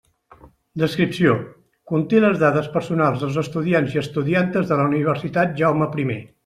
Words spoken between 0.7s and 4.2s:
Descripció: conté les dades personals dels estudiants i